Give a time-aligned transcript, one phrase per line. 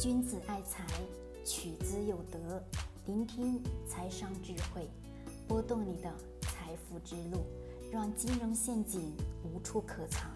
[0.00, 0.84] 君子爱财，
[1.44, 2.60] 取之有德。
[3.06, 4.90] 聆听财商智慧，
[5.46, 7.46] 拨动你的财富之路，
[7.92, 10.32] 让金融陷阱无处可藏。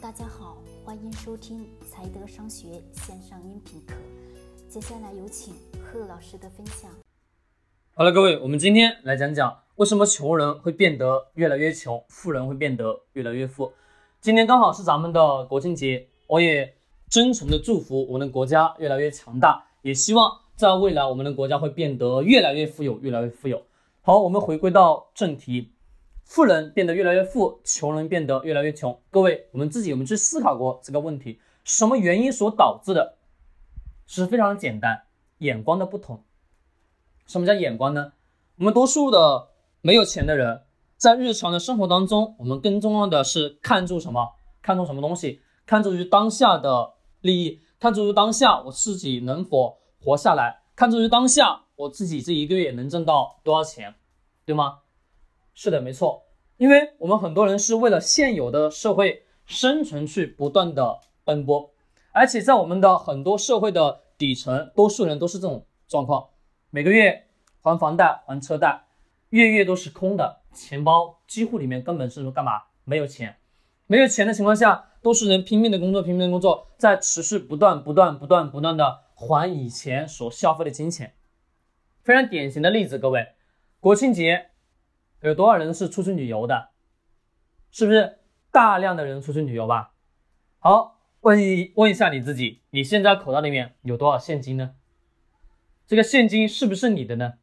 [0.00, 3.94] 大家好，欢迎收听财德商学线上音频课。
[4.68, 6.88] 接下来有请贺老师的分享。
[7.94, 13.72] 好了，各位，我们今天来讲讲为什么穷人会变得越来越穷，富人会变得越来越富。
[14.20, 16.76] 今天刚好是咱们的国庆节，我也。
[17.10, 23.64] 真诚的祝福我们的国家越来越强大，也希望在未来我们的国家会变得越来越富有，越来越富有。
[24.00, 25.72] 好，我们回归到正题，
[26.22, 28.96] 富人变得越来越富，穷人变得越来越穷。
[29.10, 31.40] 各位，我们自己有没有去思考过这个问题？
[31.64, 33.16] 什么原因所导致的？
[34.06, 35.02] 是非常简单，
[35.38, 36.22] 眼光的不同。
[37.26, 38.12] 什么叫眼光呢？
[38.58, 39.48] 我们多数的
[39.80, 40.62] 没有钱的人，
[40.96, 44.34] 在日常的生活当中，我们更重要的是看重什么？
[44.62, 45.40] 看重什么东西？
[45.66, 46.92] 看重于当下的。
[47.20, 53.94] 利益看重于当下我自己能否活下来，看重于当下我自己这一个月能挣到多少钱，
[54.44, 54.80] 对吗？
[55.54, 56.24] 是的，没错，
[56.56, 61.72] 因为我们很多人是为了现有的社会生存去不断的奔波，
[62.12, 66.28] 而且在我们的很多社会的底层，多数人都是这种状况，
[66.70, 67.26] 每个月
[67.60, 68.86] 还房贷还车贷，
[69.30, 73.36] 月月都是空的，钱包几乎里面根本是干嘛没有钱，
[73.86, 74.86] 没有钱的情况下。
[75.02, 81.14] 都是人拼命的工作，拼命的工作，在持续不断、不断、不断、不断的还以前所消费的金钱。
[82.02, 83.34] 非常典型的例子，各位，
[83.78, 84.50] 国庆节
[85.22, 86.70] 有多少人是出去旅游的？
[87.70, 88.18] 是不是
[88.50, 89.94] 大量的人出去旅游吧？
[90.58, 94.74] 好，问一问一下你自己，你现在口袋里面有多少现金呢？
[95.86, 97.34] 这个现金是不是你的呢？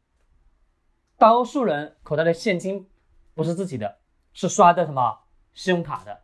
[1.16, 2.88] 大多数人口袋的现金
[3.34, 3.98] 不是自己的，
[4.32, 5.20] 是刷的什么
[5.54, 6.22] 信用卡的，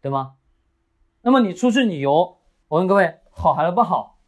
[0.00, 0.36] 对吗？
[1.28, 4.18] 那么你出去旅游，我问各位好还是不好？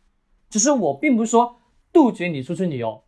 [0.50, 1.62] 只是我并不是说
[1.94, 3.04] 杜绝你出去旅游，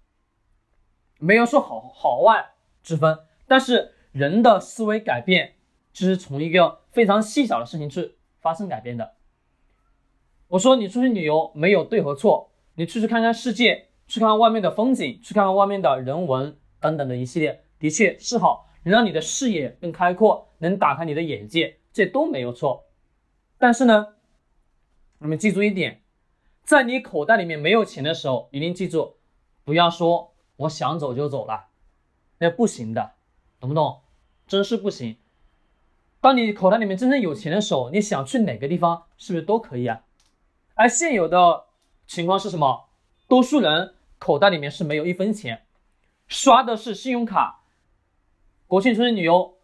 [1.19, 3.19] 没有说好好坏之分。
[3.47, 5.57] 但是人的思维改变，
[5.93, 9.13] 就是从一个非常细小的事情去发生改变的。
[10.49, 22.87] 我说你出去旅游没有对和错，你出去看看世界，去看看外面的风景，去看看外面的人文等等的一系列，的确是好，能让你的视野更开阔，能打开你的眼界，这都没有错。
[23.63, 24.15] 但是呢，
[25.19, 26.03] 你们记住一点，
[26.65, 29.15] 在你口袋里面没有钱的时候，一定记住，
[29.63, 31.69] 不要说我想走就走了，
[32.39, 33.13] 那不行的，
[33.61, 34.01] 懂不懂？
[34.49, 35.17] 真是不行。
[36.21, 40.03] 当你口袋里面真正有钱的时候，你想去哪个地方，是不是都可以啊？
[40.75, 41.67] 而现有的
[42.09, 42.89] 情况是什么？
[43.29, 45.65] 多数人口袋里面是没有一分钱，
[46.27, 47.63] 刷的是信用卡。
[48.67, 49.57] 国庆出去旅游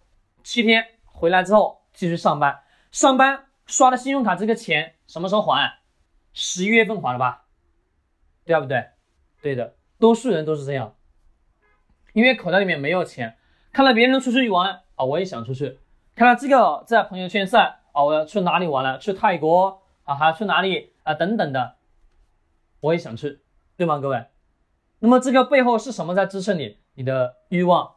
[0.44, 2.60] 七天，回来之后继续上班，
[2.92, 3.46] 上班。
[3.68, 5.78] 刷的信用卡这个钱什么时候还？
[6.32, 7.44] 十一月份还了吧？
[8.44, 8.84] 对不对？
[9.42, 10.96] 对的，多数人都是这样，
[12.14, 13.36] 因为口袋里面没有钱，
[13.72, 15.76] 看到别人出去玩啊，我也想出去；
[16.16, 18.98] 看到这个在朋友圈晒啊，我要去哪里玩了？
[18.98, 21.12] 去泰国啊，还要去哪里啊？
[21.12, 21.76] 等等的，
[22.80, 23.40] 我也想去，
[23.76, 24.24] 对吗，各位？
[25.00, 26.78] 那么这个背后是什么在支撑你？
[26.94, 27.96] 你的欲望，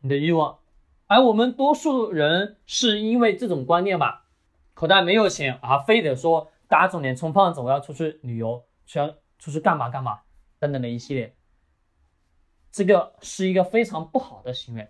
[0.00, 0.58] 你的欲望。
[1.06, 4.26] 而我们多数人是因为这种观念吧。
[4.74, 10.20] 口袋没有钱啊，非得说打肿脸充胖子，我要出去旅游，需要出去干嘛干嘛
[10.58, 11.36] 等等的一系列，
[12.70, 14.88] 这个是一个非常不好的行为。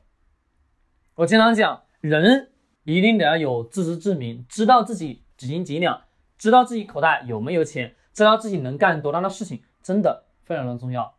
[1.15, 2.53] 我经常讲，人
[2.85, 6.05] 一定得要有自知之明，知道自己几斤几两，
[6.39, 11.17] 知道自己口袋有没有钱，知道自己能干多大的事情，真的非常的重要。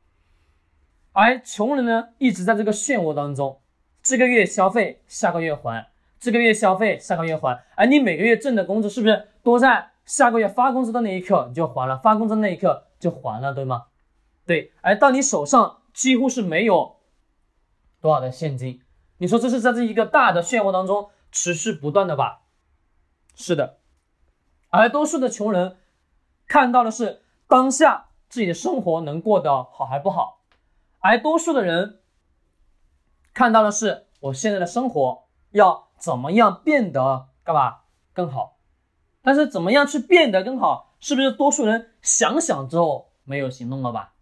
[1.12, 3.62] 而穷人呢，一直在这个漩涡当中，
[4.02, 5.93] 这个月消费，下个月还。
[6.24, 11.98] 这个月消费，下个月还，而你每个月挣的工资是不是都在下个月发工资的那一刻你就还了？
[11.98, 13.88] 发工资那一刻就还了，对吗？
[14.46, 16.96] 对，而到你手上几乎是没有
[18.00, 18.82] 多少的现金，
[19.18, 22.44] 你说这是在这一个大的漩涡当中持续不断的吧？
[23.36, 23.80] 是的，
[24.70, 25.76] 而多数的穷人
[26.48, 30.40] 看到的是当下自己的生活能过得好还不好，
[31.00, 32.00] 而多数的人
[33.34, 35.23] 看到的是我现在的生活
[35.54, 35.88] 要。
[36.04, 37.78] 怎么样变得干嘛
[38.12, 38.58] 更好？
[39.22, 40.98] 但是怎么样去变得更好？
[41.00, 44.16] 是不是多数人想想之后没有行动了吧？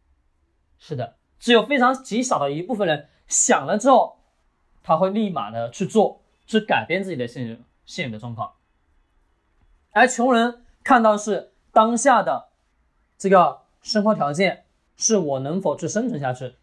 [0.78, 4.19] 是的，只有非常极少的一部分人想了之后，
[4.83, 8.54] 他会立马的去做，去改变自己的现现有的状况。
[9.94, 12.50] 而穷人看到是当下的
[13.18, 16.57] 这个生活条件，是我能否去生存下去？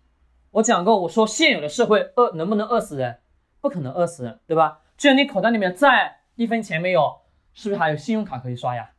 [0.52, 3.18] 我讲过，我说现有的社会饿能不能饿死人？
[3.60, 4.80] 不可能饿死人，对吧？
[4.96, 7.20] 就算你口袋里面再一分钱没有，
[7.54, 8.90] 是不是还有信用卡可以刷呀？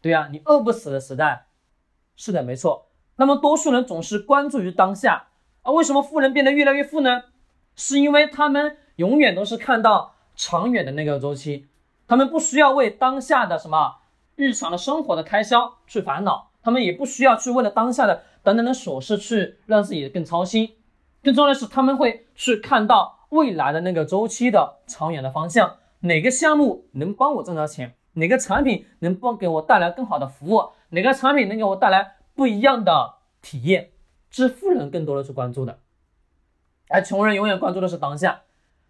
[0.00, 1.46] 对呀，你饿不死的时代，
[2.16, 2.88] 是的，没错。
[3.16, 5.28] 那么多数人总是关注于当下
[5.62, 7.24] 啊，为什么富人变得越来越富呢？
[7.76, 11.68] 是因为他们永远都是看到长远的那个周期，
[12.06, 13.96] 他们不需要为当下的什么
[14.36, 20.76] 日常的生活的开销去烦恼，他们也不需要去为了当下的等等的琐事去让自己更操心。
[21.22, 33.90] 更重要的是，他们会去看到未来的那个周期的长远的方向，哪个项目能帮我挣到钱，哪个产品能帮给我带来更好的服务，哪个产品能给我带来不一样的体验，
[34.30, 35.80] 这是富人更多的去关注的。
[36.88, 38.42] 而穷人永远关注的是当下，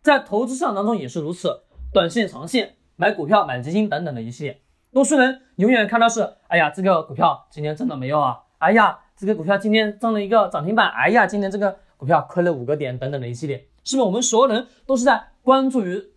[0.03, 4.61] 在投资市场当中也是如此，短线、长线，买股票、买基金等等的一系列。
[4.93, 8.43] 多数人永远看到是，哎呀，这个股票今天挣了没有啊？
[8.59, 14.07] 哎呀，这个股票今天挣了一个涨停板，哎呀，今天这个股票亏了五个点等等的一系列，是不是？
[14.07, 16.13] 我们所有人都是在关注于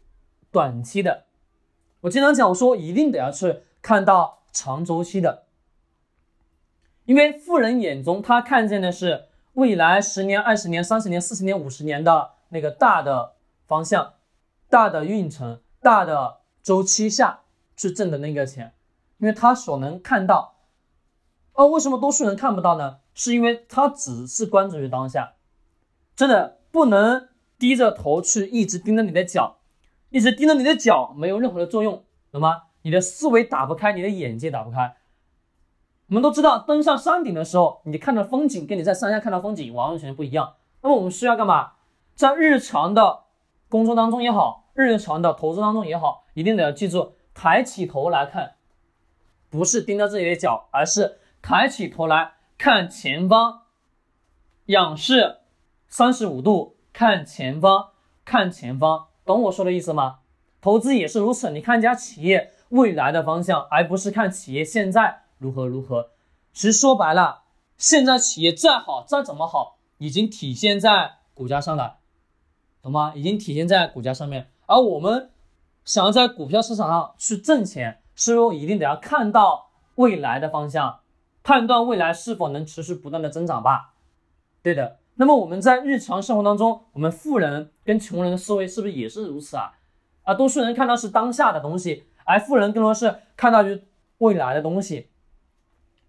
[0.52, 1.26] 短期的。
[2.02, 5.44] 我经常讲，我说一定得要去看到长周期的，
[7.06, 9.26] 因为富人眼中他看见的是。
[9.54, 13.34] 未来十年、二十年、三十年、四十年、五十年的那个大的
[13.66, 14.14] 方向、
[14.70, 17.40] 大的运程、大的周期下
[17.76, 18.76] 去挣的那个钱，
[19.18, 20.58] 因为他所能看到，
[21.54, 23.00] 哦，为什么多数人看不到呢？
[23.16, 25.34] 是因为他只是关注于当下，
[26.16, 29.58] 真的不能低着头去一直盯着你的脚，
[30.10, 32.64] 一直盯着你的脚没有任何的作用，懂吗？
[32.84, 34.96] 你的思维打不开，你的眼界打不开。
[36.08, 40.56] 我们都知道，登上山顶的时候，你看到风景跟你在山下看到风景完完全全不一样。
[40.82, 41.74] 那么我们需要干嘛？
[42.16, 43.24] 在日常的
[43.68, 48.56] 工作当中也好，日常的投资当中也好，一定得要记住，抬起头来看，
[49.50, 53.64] 不是盯着自己的脚，而是抬起头来看前方，
[54.68, 55.40] 仰视
[55.90, 57.90] 三十五度看前方，
[58.26, 60.22] 看前方，懂我说的意思吗？
[60.60, 65.26] 投资也是如此，你看一家企业未来的方向，而不是看企业现在。
[65.38, 66.10] 如何如何？
[66.54, 67.44] 其实说白了，
[67.78, 71.98] 现在企业再好再怎么好，已经体现在股价上了，
[72.82, 73.14] 懂吗？
[73.16, 74.50] 已经体现在股价上面。
[74.66, 75.30] 而我们
[75.86, 81.02] 想要在股票市场上去挣钱，是不是一定得要看到未来的方向，
[81.44, 83.94] 判断未来是否能持续不断的增长吧？
[84.64, 84.98] 对的。
[85.20, 89.74] 那么我们在日常生活当中，我们富人跟穷人的思维是不是也是如此啊？
[90.24, 93.82] 啊，多数人看到是当下的东西，而富人更多是看到于
[94.20, 95.10] 未来的东西。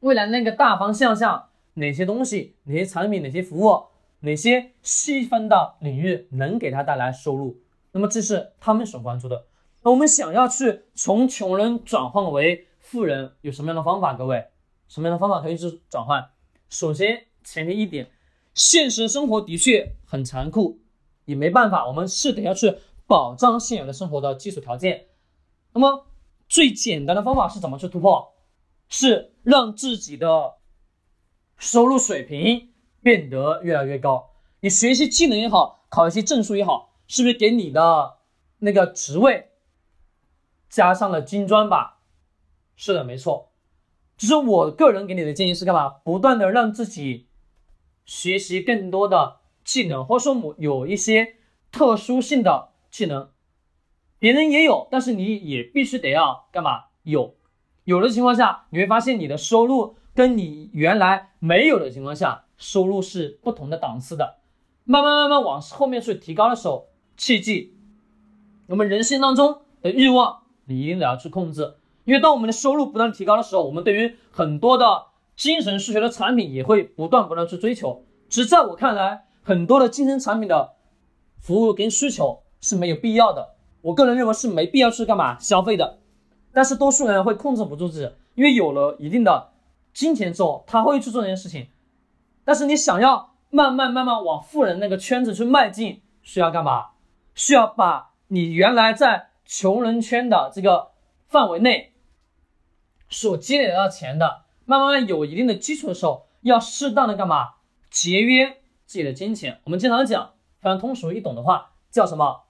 [0.01, 3.85] 未来那个大方向下，哪些东西、哪些产品、哪些服务、
[4.21, 7.61] 哪些细分的领域能给他带来收入？
[7.93, 9.47] 那么这是他们所关注的。
[9.83, 14.13] 那我们想要去从穷人转换为富人，有什么样的方法？
[14.13, 14.49] 各位，
[14.87, 16.29] 什么样的方法可以去转换？
[16.69, 18.09] 首先，前提一点，
[18.59, 20.81] 现实生活的确很残酷，
[21.27, 22.77] 也没办法，我们是得要去
[23.07, 25.07] 保障现有的生活的基础条件。
[25.73, 26.09] 那么
[26.49, 28.35] 最简单的方法是怎么去突破？
[28.89, 30.55] 是让自己的
[31.57, 34.31] 收入水平变得越来越高。
[34.61, 38.17] 你学习技能也好，考一些证书也好，是不是给你的
[38.59, 39.51] 那个职位
[40.69, 42.01] 加上了金砖吧？
[42.75, 43.53] 是的，没错。
[44.17, 45.89] 只是我个人给你的建议是干嘛？
[45.89, 47.28] 不断的让自己
[48.09, 51.37] 学习更多的技能，或者说某有一些
[51.71, 53.29] 特殊性的技能，
[54.19, 56.87] 别人也有，但是你也必须得要干嘛？
[57.03, 57.37] 有。
[57.85, 64.39] 有的情况下，你会发现你的收入跟你原来没有的情况下，收入是不同的档次的。
[64.85, 66.89] 慢慢慢慢往后面去提高的时候，
[67.19, 67.75] 切记，
[68.69, 71.75] 我们人性当中的欲望，你一定得要去控制。
[72.05, 78.05] 因为当我们的收入不断提高的时候，我们对于很多的精神需求的产品也会不断不断去追求。
[78.29, 80.75] 只在我看来，很多的精神产品的
[81.39, 83.55] 服务跟需求是没有必要的。
[83.83, 86.01] 我个人认为是没必要去干嘛消费的。
[86.53, 89.53] 但是多数人会控制不住自己，因为有了一定的
[89.95, 91.69] 金钱之后，他会去做这件事情。
[92.45, 96.87] 但是你想要慢慢慢慢往富人那个圈子去迈进，需要干嘛？
[97.37, 100.89] 需要把你原来在穷人圈的这个
[101.29, 101.93] 范围内
[103.09, 107.55] 所积累到钱的，慢慢有一定的基础的时候，要适当的干嘛？
[107.89, 109.63] 节约自己的金钱。
[109.65, 112.43] 我们经常讲非常通俗易懂的话，叫什么？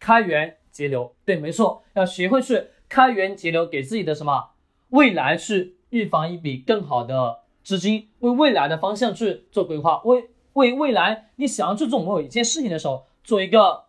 [0.00, 1.14] 开源节流。
[1.26, 2.68] 对，没错，要学会去。
[2.86, 4.52] 开源节流，给自己的什么
[4.90, 13.86] 未来去预防一笔更好的资金，为未来的方向去做规划，为为未来你想要去做某一件事情的时候，做一个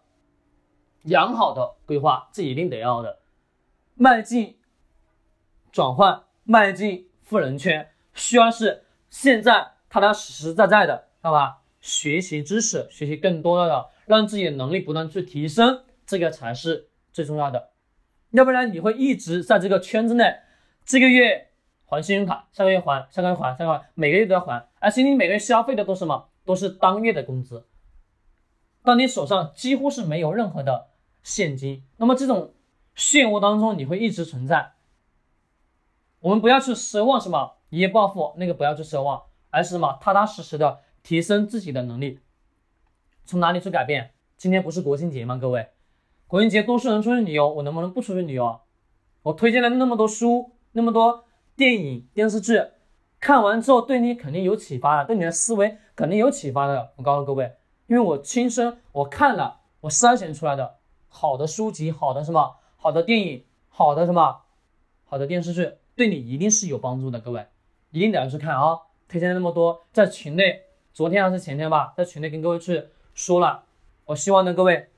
[1.04, 3.20] 良好的规划，这一定得要的。
[3.94, 4.58] 迈进
[5.72, 11.64] 转换，迈进富人圈，需要是现在踏踏实实在在的，知道吧？
[11.82, 17.72] 学习知识，学习更多的，让自己的能力不断去提升，这个才是最重要的。
[18.30, 20.38] 要不然你会一直在这个圈子内，
[20.86, 21.50] 这个月
[21.86, 26.30] 还信用卡，下个月还，下个月还，下个月每个月都要还，而且你每个月消费的都是什么？
[26.46, 27.66] 都是当月的工资。
[28.84, 30.90] 当你手上几乎是没有任何的
[31.24, 32.54] 现金，那么这种
[32.96, 34.74] 漩涡当中你会一直存在。
[36.26, 42.20] 我们不要去奢望什么一夜暴富，那个不要去奢望，而是什么踏踏实实的提升自己的能力。
[43.26, 44.16] 从哪里去改变？
[44.36, 45.38] 今天不是国庆节吗？
[45.38, 45.68] 各位，
[46.26, 48.60] 国庆节多数人出去旅游，我能不能不出去旅游？
[49.22, 52.60] 我推荐了那么多书，那么多电影、电视剧，
[53.20, 56.94] 看完之后对你肯定有启发的，对你的思维肯定有启发的。
[56.96, 57.56] 我告诉各位，
[57.86, 60.78] 因为我亲身我看了，我筛选出来的
[61.08, 64.42] 好的书籍、好的什么、好的电影、好的什么、
[65.04, 67.20] 好的电视剧，对你一定是有帮助的。
[67.20, 67.46] 各位
[67.92, 68.78] 一定得要去看啊！
[69.08, 73.64] 推荐了那么多，在群内，昨天还是前天吧，在群内跟各位去说了。
[74.06, 74.90] 我希望呢，各位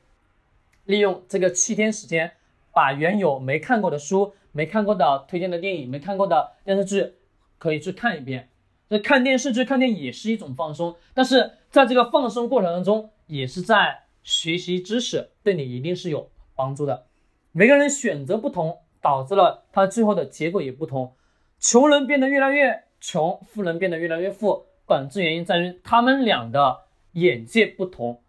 [0.85, 2.31] 利用这个七天时间，
[2.73, 7.13] 把原有没看过的书、没看过的推荐的电影、没看过的电视剧，
[7.57, 8.49] 可以去看一遍。
[8.89, 17.05] 这看电视剧、看电影也是一种放松，但是在这个放松过程当中，也是在学习知识，对你一定是有帮助的。
[17.51, 21.15] 每个人选择不同，导致了他最后的结果也不同。
[21.59, 26.81] 穷人变得越来越穷，富人变得越来越富，本质原因在于他们俩的
[27.13, 28.21] 眼界不同。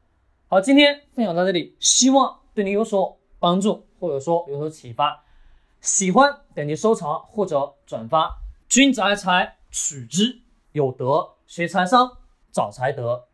[0.49, 5.25] 好，今天分享到这里，希望对你有所帮助，或者说有所启发。
[5.81, 8.39] 喜欢点击收藏或者转发。
[8.69, 10.41] 君子爱财，取之
[10.73, 12.19] 有德；学财商，
[12.51, 13.28] 找财德。